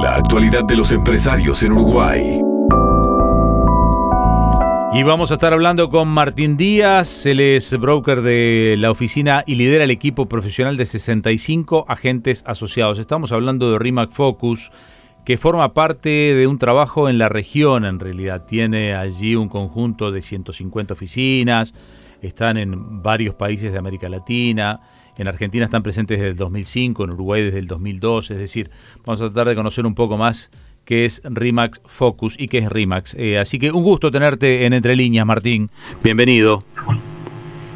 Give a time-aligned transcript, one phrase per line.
[0.00, 2.40] La actualidad de los empresarios en Uruguay.
[4.94, 9.56] Y vamos a estar hablando con Martín Díaz, él es broker de la oficina y
[9.56, 12.98] lidera el equipo profesional de 65 agentes asociados.
[12.98, 14.70] Estamos hablando de RIMAC Focus,
[15.26, 18.46] que forma parte de un trabajo en la región, en realidad.
[18.46, 21.74] Tiene allí un conjunto de 150 oficinas,
[22.22, 24.80] están en varios países de América Latina,
[25.18, 28.70] en Argentina están presentes desde el 2005, en Uruguay desde el 2002, es decir,
[29.04, 30.50] vamos a tratar de conocer un poco más
[30.84, 33.14] qué es RIMAX Focus y qué es RIMAX.
[33.18, 35.70] Eh, así que un gusto tenerte en Entre Líneas, Martín.
[36.02, 36.64] Bienvenido.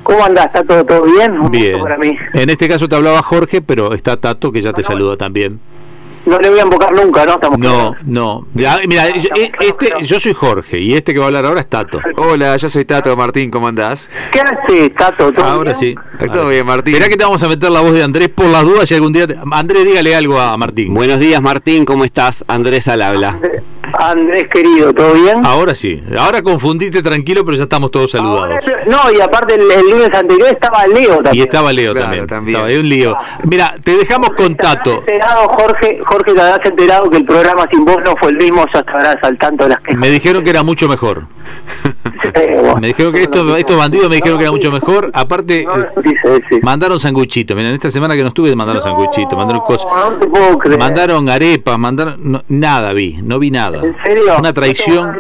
[0.02, 0.47] ¿Cómo andás?
[0.47, 1.33] ¿Está todo, todo bien?
[1.39, 1.80] Un bien.
[1.80, 2.16] Para mí.
[2.33, 5.61] En este caso te hablaba Jorge, pero está Tato que ya te saluda también
[6.27, 7.35] no le voy a invocar nunca, ¿no?
[7.35, 8.47] Estamos no, no.
[8.53, 8.79] mira,
[9.17, 9.29] yo,
[9.61, 12.01] este, yo soy Jorge y este que va a hablar ahora es Tato.
[12.17, 14.09] Hola, yo soy Tato Martín, ¿cómo andás?
[14.30, 15.33] ¿Qué haces, Tato?
[15.33, 15.95] ¿Todo ahora sí.
[16.33, 16.95] Todo bien, Martín.
[16.95, 19.13] Mirá que te vamos a meter la voz de Andrés por las dudas si algún
[19.13, 19.27] día...
[19.51, 20.95] Andrés, dígale algo a Martín.
[20.95, 22.45] Buenos días, Martín, ¿cómo estás?
[22.47, 23.30] Andrés al habla.
[23.30, 23.63] Andrés,
[24.52, 25.45] querido, ¿todo bien?
[25.45, 26.02] Ahora sí.
[26.18, 28.65] Ahora confundiste tranquilo, pero ya estamos todos saludados.
[28.87, 31.37] no, y aparte el, lunes anterior estaba Leo también.
[31.37, 32.26] Y estaba Leo también.
[32.26, 32.57] también.
[32.57, 33.16] Estaba, un lío.
[33.45, 34.99] Mira, te dejamos con Tato.
[35.01, 38.65] Enterado, Jorge, Jorge, te habrás enterado que el programa sin vos no fue el mismo,
[38.73, 41.24] ya estarás al tanto de las que Me dijeron que era mucho mejor.
[42.80, 45.10] me dijeron que estos, estos bandidos me dijeron que era mucho mejor.
[45.12, 45.66] Aparte,
[46.62, 47.54] mandaron sanguchito.
[47.54, 49.87] Miren, esta semana que no estuve, mandaron sanguchito, mandaron cosas.
[50.78, 52.43] Mandaron arepas, mandaron.
[52.48, 53.78] nada vi, no vi nada.
[53.84, 54.37] ¿En serio?
[54.38, 55.16] Una traición.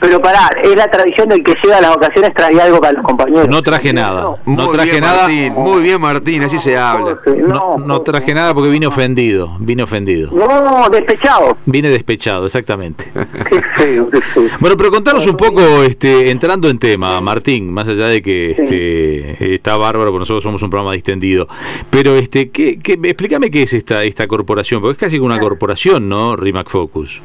[0.00, 3.04] Pero pará, es la tradición del que llega a las ocasiones trae algo para los
[3.04, 3.48] compañeros.
[3.48, 4.36] No traje nada.
[4.44, 5.28] No traje nada.
[5.28, 7.18] muy bien, Martín, así se habla.
[7.46, 9.56] No, no traje nada porque vine ofendido.
[9.58, 10.30] Vine ofendido.
[10.32, 11.56] No, despechado.
[11.64, 13.10] Vine despechado, exactamente.
[13.48, 14.44] Qué feo, qué feo.
[14.60, 19.54] Bueno, pero contanos un poco, este, entrando en tema, Martín, más allá de que este,
[19.54, 21.48] está bárbaro, porque nosotros somos un programa distendido.
[21.90, 26.08] Pero, este, ¿qué, qué, explícame qué es esta, esta corporación, porque es casi una corporación,
[26.08, 26.36] ¿no?
[26.36, 27.20] Rimac Focus.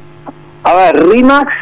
[0.64, 1.52] A ver, RIMAX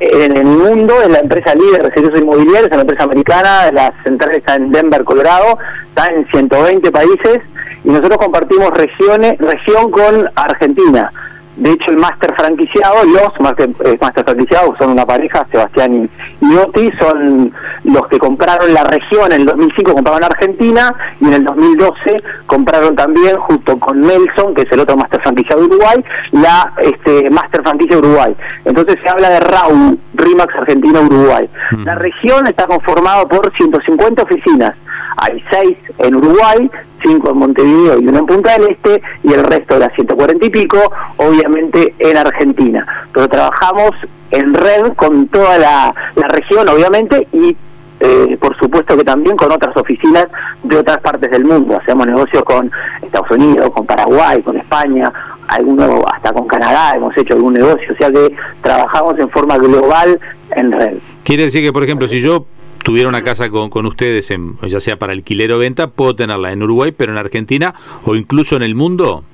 [0.00, 3.92] en el mundo es la empresa líder de servicios inmobiliarios, es una empresa americana, la
[4.02, 5.58] central está en Denver, Colorado,
[5.88, 7.40] está en 120 países
[7.84, 11.12] y nosotros compartimos regiones, región con Argentina.
[11.56, 16.08] De hecho, el máster franquiciado, los máster, franquiciados son una pareja, Sebastián
[16.40, 17.52] y, Oti, son
[17.84, 22.96] los que compraron la región, en el 2005 compraron Argentina y en el 2012 compraron
[22.96, 27.62] también, junto con Nelson, que es el otro máster franquiciado de Uruguay, la este, máster
[27.62, 28.36] franquicia de Uruguay.
[28.64, 31.48] Entonces se habla de RAU, RIMAX Argentina-Uruguay.
[31.72, 31.84] Mm.
[31.84, 34.74] La región está conformada por 150 oficinas
[35.16, 36.70] hay seis en Uruguay,
[37.02, 40.46] cinco en Montevideo y una en Punta del Este, y el resto de las 140
[40.46, 40.78] y pico,
[41.16, 42.86] obviamente en Argentina.
[43.12, 43.90] Pero trabajamos
[44.30, 45.94] en red con toda la,
[46.28, 47.56] región, obviamente, y
[48.00, 50.26] eh, por supuesto que también con otras oficinas
[50.62, 51.76] de otras partes del mundo.
[51.76, 52.70] Hacemos negocios con
[53.02, 55.12] Estados Unidos, con Paraguay, con España,
[55.48, 60.18] alguno hasta con Canadá hemos hecho algún negocio, o sea que trabajamos en forma global
[60.52, 60.98] en red.
[61.24, 62.46] Quiere decir que, por ejemplo, si yo
[62.82, 66.52] tuviera una casa con, con ustedes, en, ya sea para alquiler o venta, puedo tenerla
[66.52, 67.74] en Uruguay, pero en Argentina
[68.04, 69.24] o incluso en el mundo.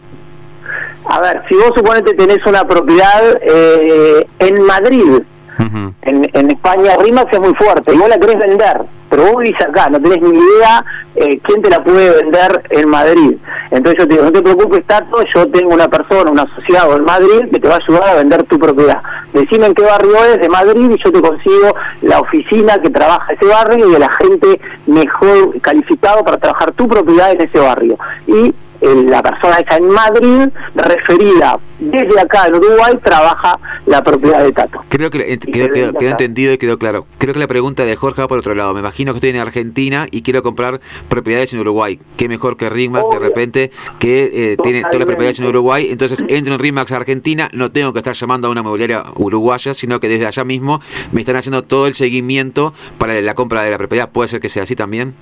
[1.08, 5.22] A ver, si vos suponete tenés una propiedad eh, en Madrid,
[5.58, 9.58] en, en, España RIMAX es muy fuerte y vos la querés vender, pero vos vivís
[9.60, 10.84] acá, no tenés ni idea
[11.14, 13.36] eh, quién te la puede vender en Madrid.
[13.70, 17.04] Entonces yo te digo, no te preocupes, Tato, yo tengo una persona, un asociado en
[17.04, 19.00] Madrid que te va a ayudar a vender tu propiedad.
[19.32, 23.32] Decime en qué barrio es de Madrid y yo te consigo la oficina que trabaja
[23.32, 27.98] ese barrio y a la gente mejor calificado para trabajar tu propiedad en ese barrio.
[28.26, 34.52] Y la persona esa en Madrid, referida desde acá en Uruguay, trabaja la propiedad de
[34.52, 34.82] Tato.
[34.88, 37.06] Creo que quedó, entendido y quedó claro.
[37.18, 38.72] Creo que la pregunta de Jorge va por otro lado.
[38.74, 41.98] Me imagino que estoy en Argentina y quiero comprar propiedades en Uruguay.
[42.16, 45.88] Qué mejor que Ringmax de repente, que eh, tiene todas las propiedades en Uruguay.
[45.90, 50.00] Entonces entro en Ringmax Argentina, no tengo que estar llamando a una mobiliaria uruguaya, sino
[50.00, 50.80] que desde allá mismo
[51.12, 54.10] me están haciendo todo el seguimiento para la compra de la propiedad.
[54.10, 55.14] ¿Puede ser que sea así también?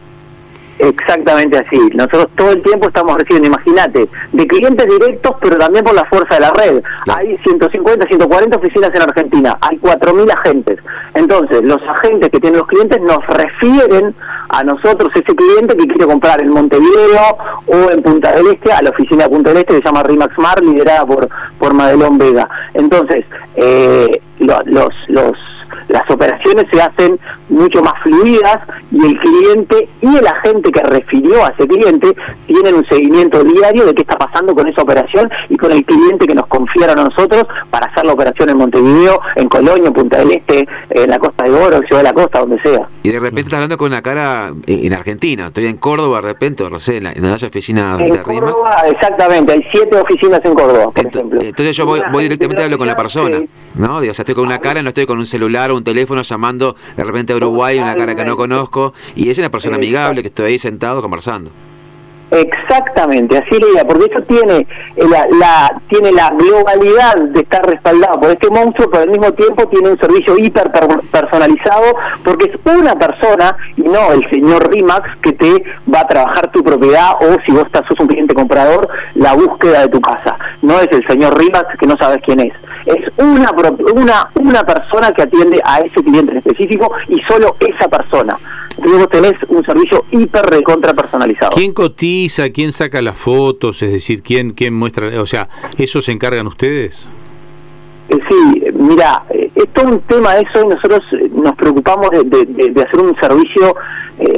[0.78, 1.78] Exactamente así.
[1.94, 6.34] Nosotros todo el tiempo estamos recibiendo, imagínate, de clientes directos, pero también por la fuerza
[6.34, 6.82] de la red.
[7.14, 10.78] Hay 150, 140 oficinas en Argentina, hay 4.000 agentes.
[11.14, 14.14] Entonces, los agentes que tienen los clientes nos refieren
[14.48, 18.82] a nosotros ese cliente que quiere comprar en Montevideo o en Punta del Este, a
[18.82, 21.28] la oficina de Punta del Este que se llama Rimax Mar, liderada por,
[21.58, 22.48] por Madelón Vega.
[22.74, 23.24] Entonces,
[23.56, 25.36] eh, los, los
[25.88, 28.58] las operaciones se hacen mucho más fluidas
[28.90, 32.14] y el cliente y el agente que refirió a ese cliente
[32.46, 36.26] tienen un seguimiento diario de qué está pasando con esa operación y con el cliente
[36.26, 40.18] que nos confiaron a nosotros para hacer la operación en Montevideo, en Colonia, en Punta
[40.18, 42.88] del Este, en la Costa de Oro, en Ciudad de la Costa, donde sea.
[43.02, 46.68] Y de repente estás hablando con una cara en Argentina, estoy en Córdoba de repente,
[46.68, 50.54] no sé, en la, en la oficina en de Córdoba, exactamente, hay siete oficinas en
[50.54, 51.40] Córdoba, por ejemplo.
[51.42, 53.42] Entonces yo voy, directamente a hablo con la persona,
[53.74, 53.96] ¿no?
[53.96, 57.04] O sea, estoy con una cara, no estoy con un celular un teléfono llamando de
[57.04, 60.52] repente a Uruguay, una cara que no conozco, y es una persona amigable que estoy
[60.52, 61.50] ahí sentado conversando.
[62.30, 64.66] Exactamente, así le porque eso tiene
[64.96, 69.90] la, tiene la globalidad de estar respaldado por este monstruo, pero al mismo tiempo tiene
[69.90, 70.70] un servicio hiper
[71.10, 76.50] personalizado, porque es una persona y no el señor Rimax que te va a trabajar
[76.50, 80.36] tu propiedad o si vos estás, sos un cliente comprador, la búsqueda de tu casa.
[80.62, 82.52] No es el señor Rimax que no sabes quién es.
[82.86, 83.52] Es una,
[83.94, 88.36] una, una persona que atiende a ese cliente en específico y solo esa persona.
[88.82, 91.52] Luego tenés un servicio hiper recontra personalizado.
[91.54, 92.13] ¿Quién cotiza?
[92.52, 93.82] ¿Quién saca las fotos?
[93.82, 95.20] Es decir, ¿quién, quién muestra?
[95.20, 97.06] O sea, ¿eso se encargan ustedes?
[98.08, 102.10] Eh, sí, mira, eh, es todo un tema de eso y nosotros eh, nos preocupamos
[102.10, 103.74] de, hacer un servicio,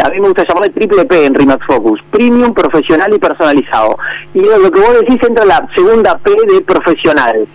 [0.02, 3.99] a mí me gusta llamarle triple P en Remax Focus, premium, profesional y personalizado.
[4.32, 7.46] Y lo que vos decís entra la segunda P de profesional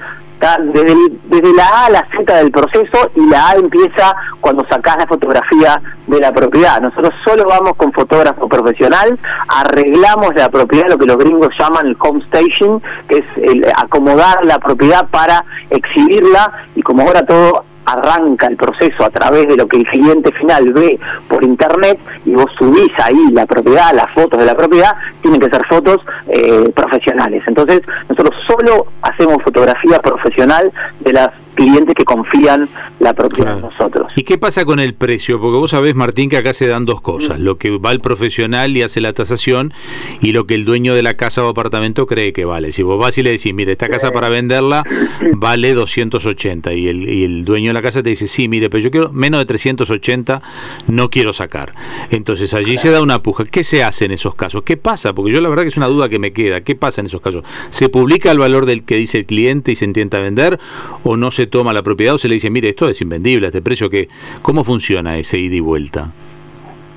[0.60, 0.96] desde,
[1.26, 5.08] desde la A a la Z del proceso y la A empieza cuando sacás la
[5.08, 6.82] fotografía de la propiedad.
[6.82, 9.18] Nosotros solo vamos con fotógrafo profesional,
[9.48, 14.44] arreglamos la propiedad, lo que los gringos llaman el home staging, que es el acomodar
[14.46, 19.68] la propiedad para exhibirla y como ahora todo arranca el proceso a través de lo
[19.68, 24.40] que el cliente final ve por internet y vos subís ahí la propiedad, las fotos
[24.40, 25.98] de la propiedad, tienen que ser fotos
[26.28, 27.44] eh, profesionales.
[27.48, 32.70] Entonces, nosotros solo hacemos fotografía profesional de las clientes que confían
[33.00, 34.12] la propiedad en nosotros.
[34.16, 35.40] ¿Y qué pasa con el precio?
[35.40, 37.40] Porque vos sabés, Martín, que acá se dan dos cosas.
[37.40, 39.74] Lo que va el profesional y hace la tasación
[40.22, 42.72] y lo que el dueño de la casa o apartamento cree que vale.
[42.72, 44.84] Si vos vas y le decís, mire, esta casa para venderla
[45.34, 48.84] vale 280 y el, y el dueño de la casa te dice, sí, mire, pero
[48.84, 50.42] yo quiero menos de 380,
[50.88, 51.74] no quiero sacar.
[52.10, 53.46] Entonces allí se da una puja.
[53.46, 54.64] ¿Qué se hace en esos casos?
[54.64, 55.11] ¿Qué pasa?
[55.14, 56.62] Porque yo la verdad que es una duda que me queda.
[56.62, 57.44] ¿Qué pasa en esos casos?
[57.70, 60.60] ¿Se publica el valor del que dice el cliente y se intenta vender
[61.04, 63.62] o no se toma la propiedad o se le dice, mire, esto es invendible, este
[63.62, 64.10] precio que,
[64.42, 66.12] ¿cómo funciona ese ida y vuelta?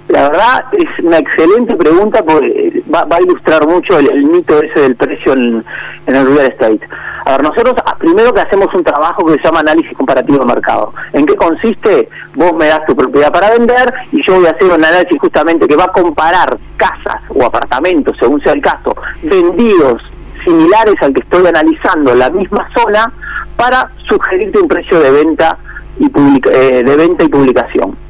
[0.08, 4.96] La verdad es una excelente pregunta porque va, a ilustrar mucho el, mito ese del
[4.96, 5.64] precio en,
[6.06, 6.80] el real estate.
[7.24, 10.44] A ver, nosotros ah, primero que hacemos un trabajo que se llama análisis comparativo de
[10.44, 10.92] mercado.
[11.14, 12.08] ¿En qué consiste?
[12.34, 15.66] Vos me das tu propiedad para vender y yo voy a hacer un análisis justamente
[15.66, 20.02] que va a comparar casas o apartamentos, según sea el caso, vendidos
[20.44, 23.10] similares al que estoy analizando en la misma zona
[23.56, 25.56] para sugerirte un precio de venta
[25.98, 26.10] y
[26.50, 28.03] eh, de venta y publicación.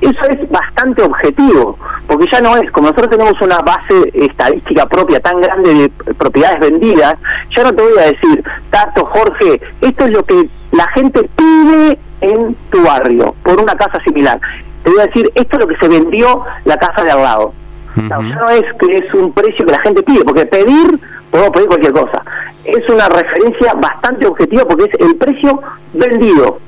[0.00, 5.20] Eso es bastante objetivo, porque ya no es, como nosotros tenemos una base estadística propia
[5.20, 7.16] tan grande de propiedades vendidas,
[7.50, 11.98] ya no te voy a decir, Tato, Jorge, esto es lo que la gente pide
[12.20, 14.38] en tu barrio por una casa similar.
[14.82, 17.54] Te voy a decir, esto es lo que se vendió la casa de al lado.
[17.96, 21.00] ya no es que es un precio que la gente pide, porque pedir,
[21.30, 22.22] podemos pedir cualquier cosa
[22.66, 25.60] es una referencia bastante objetiva porque es el precio
[25.92, 26.58] vendido.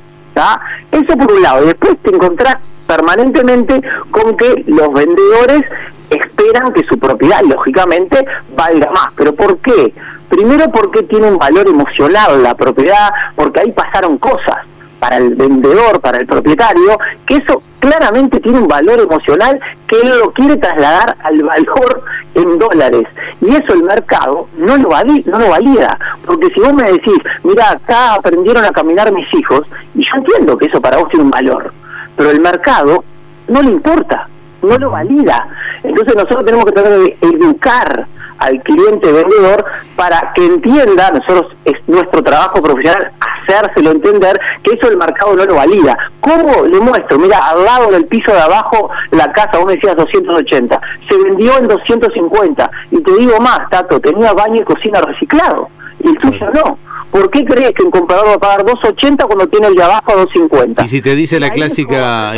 [0.93, 1.65] Eso por un lado.
[1.65, 2.57] Y después te encontrás
[2.87, 3.81] permanentemente
[4.11, 5.63] con que los vendedores
[6.11, 8.25] esperan que su propiedad, lógicamente,
[8.57, 9.13] valga más.
[9.17, 9.93] ¿Pero por qué?
[10.29, 14.57] Primero porque tiene un valor emocional la propiedad, porque ahí pasaron cosas
[14.99, 20.19] para el vendedor, para el propietario, que eso claramente tiene un valor emocional que él
[20.19, 22.03] lo quiere trasladar al valor
[22.35, 23.05] en dólares.
[23.41, 25.99] Y eso el mercado no lo, valida, no lo valida.
[26.25, 29.63] Porque si vos me decís, mira, acá aprendieron a caminar mis hijos,
[29.95, 31.73] y yo entiendo que eso para vos tiene un valor,
[32.17, 33.05] pero el mercado
[33.49, 34.29] no le importa,
[34.63, 35.47] no lo valida.
[35.83, 38.07] Entonces nosotros tenemos que tratar de educar
[38.39, 39.65] al cliente vendedor
[39.97, 43.13] para que entienda, nosotros es nuestro trabajo profesional
[43.49, 45.97] hacérselo entender que eso el mercado no lo valida.
[46.21, 47.19] ¿Cómo le muestro?
[47.19, 51.59] Mira, al lado del piso de abajo la casa, vos me decías 280, se vendió
[51.59, 55.69] en 250 y te digo más, Tato, tenía baño y cocina reciclado
[56.03, 56.79] y el tuyo no.
[57.11, 60.13] ¿Por qué crees que un comprador va a pagar 2.80 cuando tiene el de abajo
[60.13, 60.85] a 2.50?
[60.85, 62.35] Y si te dice la clásica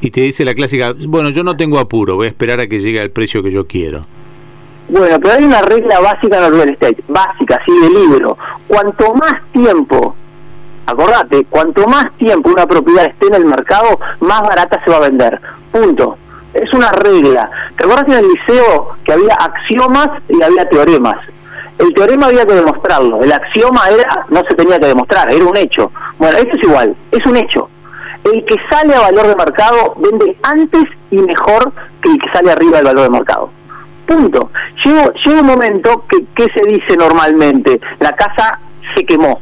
[0.00, 2.78] y, te dice la clásica, bueno, yo no tengo apuro, voy a esperar a que
[2.78, 4.06] llegue al precio que yo quiero.
[4.88, 8.38] Bueno, pero hay una regla básica en el real estate, básica, así de libro.
[8.68, 10.14] Cuanto más tiempo,
[10.88, 15.00] acordate, cuanto más tiempo una propiedad esté en el mercado, más barata se va a
[15.00, 15.40] vender.
[15.70, 16.16] Punto.
[16.54, 17.50] Es una regla.
[17.76, 21.18] ¿Te acuerdas en el liceo que había axiomas y había teoremas?
[21.78, 25.56] El teorema había que demostrarlo, el axioma era no se tenía que demostrar, era un
[25.56, 25.92] hecho.
[26.18, 27.68] Bueno, esto es igual, es un hecho.
[28.24, 32.50] el que sale a valor de mercado vende antes y mejor que el que sale
[32.50, 33.50] arriba del valor de mercado.
[34.06, 34.50] Punto.
[34.84, 37.80] Llega, un momento que, ¿qué se dice normalmente?
[38.00, 38.58] La casa
[38.96, 39.40] se quemó,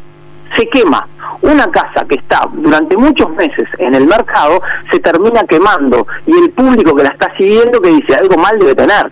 [0.56, 1.06] se quema.
[1.42, 4.60] Una casa que está durante muchos meses en el mercado
[4.90, 8.74] se termina quemando y el público que la está siguiendo que dice algo mal debe
[8.74, 9.10] tener.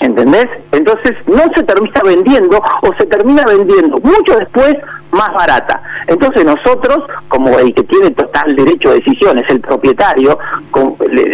[0.00, 0.46] ¿Entendés?
[0.70, 4.76] Entonces no se termina vendiendo o se termina vendiendo mucho después
[5.10, 5.82] más barata.
[6.06, 10.38] Entonces nosotros, como el que tiene total derecho de decisión, es el propietario,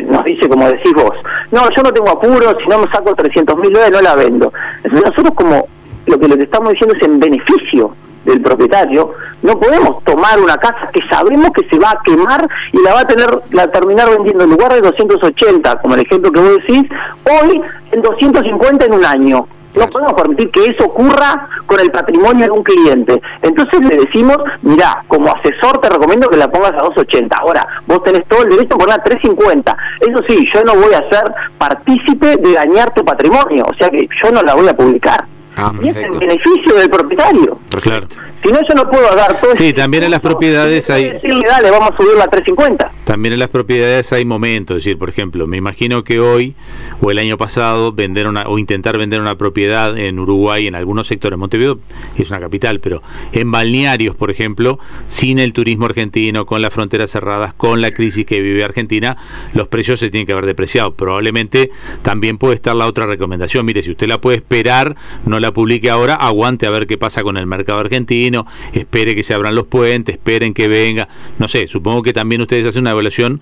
[0.06, 1.14] nos dice como decís vos,
[1.50, 4.52] no, yo no tengo apuro, si no me saco 300 mil dólares no la vendo.
[4.82, 5.68] Entonces nosotros como
[6.06, 7.94] lo que le estamos diciendo es en beneficio
[8.28, 12.82] del propietario, no podemos tomar una casa que sabemos que se va a quemar y
[12.82, 16.40] la va a tener la terminar vendiendo en lugar de 280, como el ejemplo que
[16.40, 16.84] vos decís,
[17.24, 19.48] hoy en 250 en un año.
[19.76, 23.20] No podemos permitir que eso ocurra con el patrimonio de un cliente.
[23.42, 27.36] Entonces le decimos, mira, como asesor te recomiendo que la pongas a 280.
[27.36, 29.76] Ahora, vos tenés todo el derecho a ponerla a 350.
[30.00, 33.64] Eso sí, yo no voy a ser partícipe de dañar tu patrimonio.
[33.70, 35.26] O sea que yo no la voy a publicar.
[35.60, 37.58] Ah, y es el beneficio del propietario.
[37.82, 38.06] Claro.
[38.42, 41.18] Si no, yo no puedo dar todo Sí, también en las propiedades hay...
[41.44, 42.92] Dale, vamos a subir la 350.
[43.04, 46.54] También en las propiedades hay momentos, es decir, por ejemplo, me imagino que hoy
[47.00, 51.08] o el año pasado vender una, o intentar vender una propiedad en Uruguay, en algunos
[51.08, 51.78] sectores, Montevideo
[52.16, 57.10] es una capital, pero en balnearios, por ejemplo, sin el turismo argentino, con las fronteras
[57.10, 59.16] cerradas, con la crisis que vive Argentina,
[59.54, 60.92] los precios se tienen que haber depreciado.
[60.92, 61.70] Probablemente
[62.02, 65.90] también puede estar la otra recomendación, mire, si usted la puede esperar, no la publique
[65.90, 69.66] ahora, aguante a ver qué pasa con el mercado argentino, espere que se abran los
[69.66, 73.40] puentes, esperen que venga, no sé, supongo que también ustedes hacen una evaluación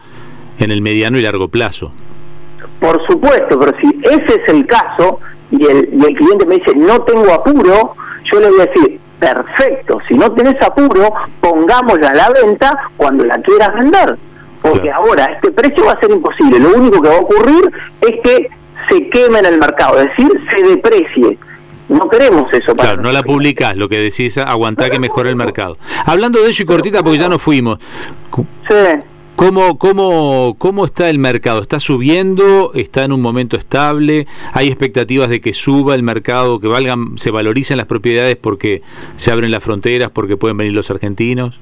[0.59, 1.93] en el mediano y largo plazo.
[2.81, 5.21] Por supuesto, pero si ese es el caso
[5.51, 7.95] y el, y el cliente me dice no tengo apuro,
[8.25, 13.25] yo le voy a decir, perfecto, si no tenés apuro, pongámosla a la venta cuando
[13.25, 14.17] la quieras vender.
[14.63, 16.59] Porque ahora este precio va a ser imposible.
[16.59, 17.71] Lo único que va a ocurrir
[18.01, 18.49] es que
[18.89, 21.39] se queme en el mercado, es decir, se deprecie.
[21.89, 22.75] No queremos eso.
[22.75, 25.79] Para claro, no la publicás, lo que decís, aguantar que mejore el mercado.
[26.05, 27.79] Hablando de eso y cortita, porque ya nos fuimos.
[28.69, 28.75] Sí.
[29.37, 31.61] ¿Cómo, cómo, ¿Cómo está el mercado?
[31.61, 32.73] ¿Está subiendo?
[32.75, 34.27] ¿Está en un momento estable?
[34.55, 38.81] ¿Hay expectativas de que suba el mercado, que valgan, se valoricen las propiedades porque
[39.17, 41.61] se abren las fronteras, porque pueden venir los argentinos?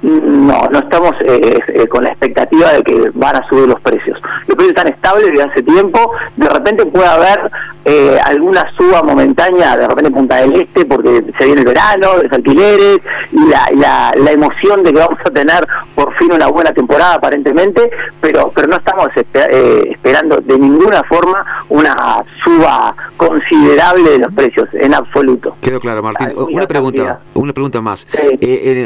[0.00, 4.20] No, no estamos eh, eh, con la expectativa de que van a subir los precios.
[4.46, 6.12] Los precios están estables desde hace tiempo.
[6.36, 7.50] De repente puede haber
[7.84, 12.32] eh, alguna suba momentánea, de repente Punta del Este, porque se viene el verano, los
[12.32, 13.00] alquileres
[13.32, 17.90] y la, la, emoción de que vamos a tener por fin una buena temporada aparentemente,
[18.20, 24.94] pero, pero no estamos esperando de ninguna forma una suba considerable de los precios, en
[24.94, 25.56] absoluto.
[25.60, 26.32] Quedó claro, Martín.
[26.36, 28.06] Una pregunta, una pregunta más.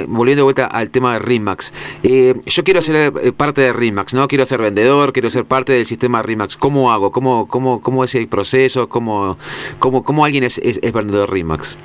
[0.06, 1.72] volviendo de vuelta al tema de RIMAX.
[2.02, 4.28] Eh, yo quiero ser eh, parte de RIMAX, ¿no?
[4.28, 6.56] Quiero ser vendedor, quiero ser parte del sistema RIMAX.
[6.56, 7.10] ¿Cómo hago?
[7.10, 8.88] ¿Cómo, cómo, cómo es el proceso?
[8.88, 9.36] ¿Cómo,
[9.78, 11.76] cómo, cómo alguien es, es, vendedor RIMAX?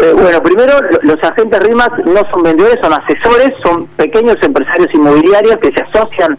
[0.00, 5.58] Eh, bueno, primero, los agentes RIMAX no son vendedores, son asesores, son pequeños empresarios inmobiliarios
[5.58, 6.38] que se asocian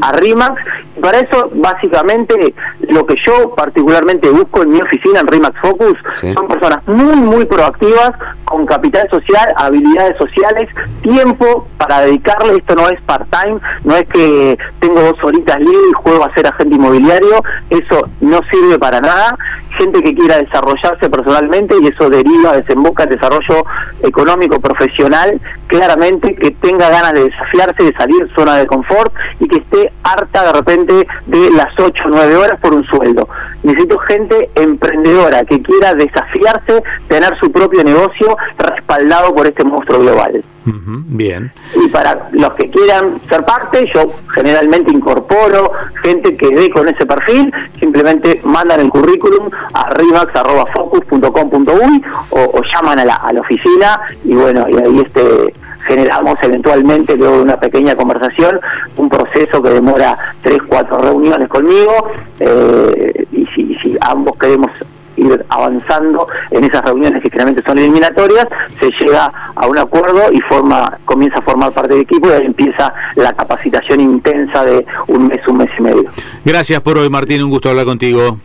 [0.00, 0.62] a RIMAX.
[0.96, 2.54] Y para eso, básicamente,
[2.88, 5.98] lo que yo particularmente busco en mi oficina en RIMAX Focus
[6.34, 8.12] son personas muy, muy proactivas,
[8.44, 10.68] con capital social, habilidades sociales,
[11.02, 12.56] tiempo para dedicarle.
[12.56, 16.46] Esto no es part-time, no es que tengo dos horitas libres y juego a ser
[16.46, 17.42] agente inmobiliario.
[17.70, 19.36] Eso no sirve para nada.
[19.76, 23.64] Gente que quiera desarrollarse personalmente y eso deriva, desemboca en desarrollo
[24.02, 29.58] económico, profesional, claramente que tenga ganas de desafiarse, de salir zona de confort y que
[29.58, 33.28] esté harta de repente de las 8 o 9 horas por un sueldo.
[33.62, 40.42] Necesito gente emprendedora que quiera desafiarse, tener su propio negocio respaldado por este monstruo global.
[40.64, 41.50] bien.
[41.74, 47.06] Y para los que quieran ser parte, yo generalmente incorporo gente que dé con ese
[47.06, 54.00] perfil, simplemente mandan el currículum a rimax.focus.com.uy o, o llaman a la, a la oficina
[54.24, 55.52] y bueno, y ahí este
[55.88, 58.60] generamos eventualmente, luego de una pequeña conversación,
[58.96, 64.70] un proceso que demora tres, cuatro reuniones conmigo, eh, y si, si ambos queremos
[65.18, 68.46] ir avanzando en esas reuniones que generalmente son eliminatorias,
[68.78, 72.46] se llega a un acuerdo y forma comienza a formar parte del equipo y ahí
[72.46, 76.10] empieza la capacitación intensa de un mes, un mes y medio.
[76.44, 78.38] Gracias por hoy, Martín, un gusto hablar contigo.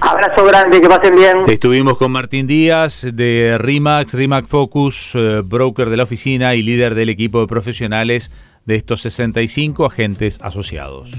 [0.00, 1.36] Abrazo grande, que pasen bien.
[1.46, 6.94] Estuvimos con Martín Díaz de RIMAX, RIMAX Focus, eh, broker de la oficina y líder
[6.94, 8.30] del equipo de profesionales
[8.64, 11.10] de estos 65 agentes asociados.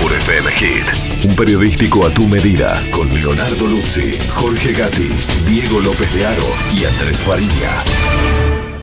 [0.00, 5.08] Por FM Hit, un periodístico a tu medida, con Leonardo Luzzi, Jorge Gatti,
[5.46, 8.61] Diego López de Aro y Andrés Farilla.